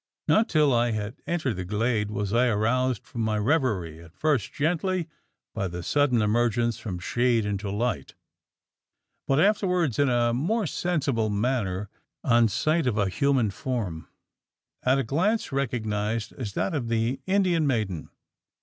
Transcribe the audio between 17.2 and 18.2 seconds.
Indian maiden.